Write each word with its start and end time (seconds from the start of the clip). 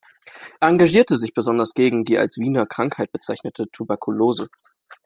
Er 0.59 0.69
engagierte 0.69 1.19
sich 1.19 1.35
besonders 1.35 1.75
gegen 1.75 2.03
die 2.05 2.17
als 2.17 2.39
„Wiener 2.39 2.65
Krankheit“ 2.65 3.11
bezeichnete 3.11 3.69
Tuberkulose. 3.69 4.47